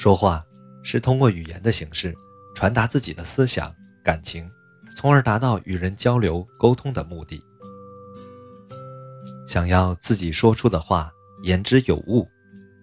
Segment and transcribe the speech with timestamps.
[0.00, 0.42] 说话
[0.82, 2.16] 是通过语言的形式
[2.54, 3.70] 传达自己的思想、
[4.02, 4.50] 感情，
[4.96, 7.44] 从而达到与人交流沟通的目的。
[9.46, 12.26] 想要自己说出的话言之有物，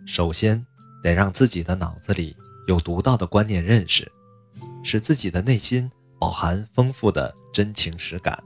[0.05, 0.63] 首先
[1.01, 4.07] 得让自己的脑子里有独到的观念认识，
[4.83, 5.89] 使自己的内心
[6.19, 8.39] 饱含丰富的真情实感。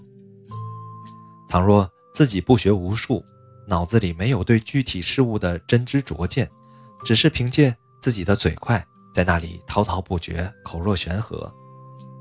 [1.50, 3.22] 倘若自己不学无术，
[3.68, 6.50] 脑子里没有对具体事物的真知灼见，
[7.04, 8.84] 只是凭借自己的嘴快
[9.14, 11.54] 在那里滔滔不绝、口若悬河，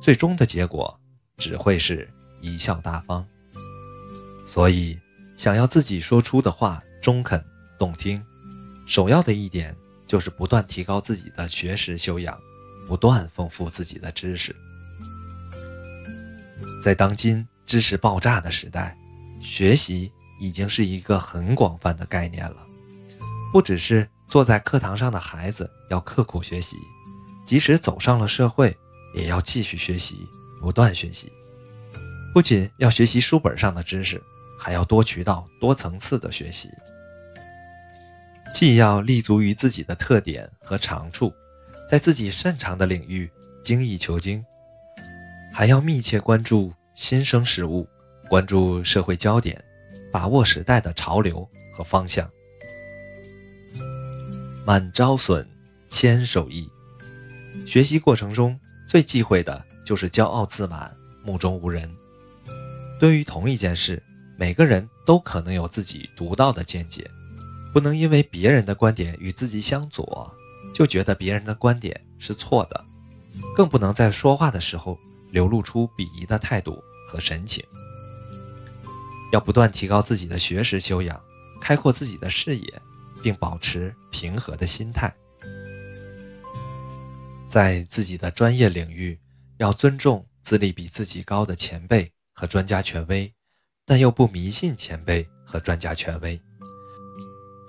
[0.01, 0.95] 最终的结果
[1.39, 2.09] 只会是
[2.43, 3.27] 贻笑大方。
[4.47, 4.97] 所以，
[5.37, 7.43] 想要自己说出的话中肯
[7.79, 8.23] 动听，
[8.87, 9.75] 首要的一点
[10.07, 12.39] 就是不断提高自己的学识修养，
[12.87, 14.55] 不断丰富自己的知识。
[16.85, 18.97] 在当今知识爆炸的时代，
[19.41, 20.13] 学习。
[20.43, 22.67] 已经是一个很广泛的概念了，
[23.53, 26.77] 不只是坐在课堂上的孩子要刻苦学习，
[27.45, 28.77] 即使走上了社会，
[29.13, 30.25] 也要继续学习，
[30.61, 31.33] 不断学习。
[32.33, 34.23] 不仅要学习书本上的知识，
[34.57, 36.71] 还要多渠道、多层次的学习。
[38.55, 41.35] 既要立足于自己的特点和长处，
[41.91, 43.29] 在自己擅长的领域
[43.65, 44.45] 精益求精，
[45.53, 47.89] 还要密切关注新生事物，
[48.29, 49.61] 关注社会焦点。
[50.13, 52.31] 把握时代的潮流和方向。
[54.71, 55.45] 满招损，
[55.89, 56.71] 谦受益。
[57.67, 61.93] 学习过程中最忌讳的就是骄傲自满、目中无人。
[63.01, 64.01] 对于同一件事，
[64.39, 67.05] 每个人都可能有自己独到的见解，
[67.73, 70.33] 不能因为别人的观点与自己相左，
[70.73, 72.85] 就觉得别人的观点是错的，
[73.57, 74.97] 更不能在说话的时候
[75.31, 77.61] 流露出鄙夷的态度和神情。
[79.33, 81.21] 要不断提高自己的学识修养，
[81.61, 82.83] 开阔自己的视野，
[83.23, 85.13] 并保持平和的心态。
[87.49, 89.19] 在自己的专业领域，
[89.59, 93.33] 要尊重资历比自己高的前辈和专家权威，
[93.85, 96.41] 但又不迷信前辈和专家权威。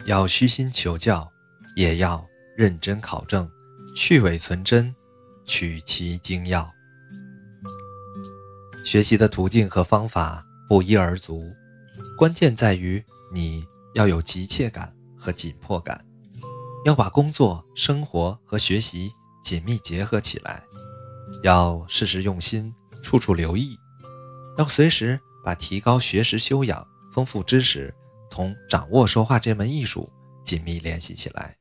[0.05, 1.29] 要虚心求教，
[1.75, 2.25] 也要
[2.55, 3.49] 认真考证，
[3.95, 4.93] 去伪存真，
[5.45, 6.71] 取其精要。
[8.85, 10.43] 学习的途径和方法。
[10.69, 11.49] 不一而足，
[12.17, 16.03] 关键在于你要有急切感和紧迫感，
[16.83, 19.11] 要把工作、生活和学习
[19.43, 20.63] 紧密结合起来，
[21.43, 22.73] 要事事用心，
[23.03, 23.77] 处处留意，
[24.57, 27.93] 要随时把提高学识修养、丰富知识
[28.31, 30.09] 同掌握说话这门艺术
[30.43, 31.55] 紧密联系起来，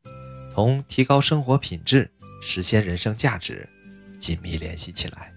[0.55, 2.11] 同提高生活品质、
[2.43, 3.69] 实现人生价值
[4.19, 5.31] 紧密联系起来。